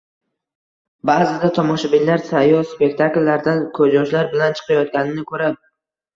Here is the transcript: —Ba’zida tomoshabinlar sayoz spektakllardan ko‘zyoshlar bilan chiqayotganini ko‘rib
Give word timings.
—Ba’zida 1.09 1.49
tomoshabinlar 1.57 2.23
sayoz 2.31 2.65
spektakllardan 2.73 3.63
ko‘zyoshlar 3.81 4.33
bilan 4.35 4.59
chiqayotganini 4.63 5.29
ko‘rib 5.37 5.63